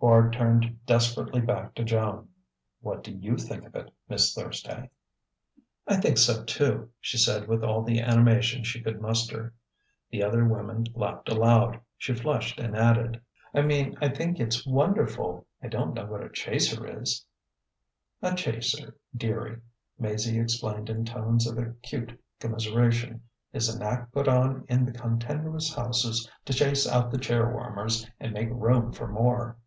Quard 0.00 0.32
turned 0.32 0.86
desperately 0.86 1.42
back 1.42 1.74
to 1.74 1.84
Joan. 1.84 2.30
"What 2.80 3.04
do 3.04 3.12
you 3.12 3.36
think 3.36 3.66
of 3.66 3.74
it, 3.76 3.90
Miss 4.08 4.32
Thursday?" 4.32 4.88
"I 5.86 5.96
think 5.96 6.16
so 6.16 6.42
too," 6.42 6.88
she 7.02 7.18
said 7.18 7.46
with 7.46 7.62
all 7.62 7.82
the 7.82 8.00
animation 8.00 8.64
she 8.64 8.80
could 8.80 8.98
muster. 9.02 9.52
The 10.10 10.22
other 10.22 10.42
women 10.46 10.86
laughed 10.94 11.28
aloud. 11.28 11.82
She 11.98 12.14
flushed 12.14 12.58
and 12.58 12.74
added: 12.74 13.20
"I 13.52 13.60
mean, 13.60 13.94
I 14.00 14.08
think 14.08 14.40
it's 14.40 14.66
wonderful. 14.66 15.46
I 15.62 15.68
don't 15.68 15.92
know 15.92 16.06
what 16.06 16.24
a 16.24 16.30
chaser 16.30 16.86
is." 16.98 17.26
"A 18.22 18.34
chaser, 18.34 18.96
dearie," 19.14 19.60
Maizie 20.00 20.40
explained 20.40 20.88
in 20.88 21.04
tones 21.04 21.46
of 21.46 21.58
acute 21.58 22.18
commiseration, 22.38 23.20
"is 23.52 23.68
an 23.68 23.82
act 23.82 24.14
put 24.14 24.28
on 24.28 24.64
in 24.66 24.86
the 24.86 24.92
continuous 24.92 25.74
houses 25.74 26.26
to 26.46 26.54
chase 26.54 26.88
out 26.88 27.10
the 27.10 27.18
chair 27.18 27.52
warmers 27.52 28.08
and 28.18 28.32
make 28.32 28.48
room 28.50 28.92
for 28.94 29.06
more." 29.06 29.58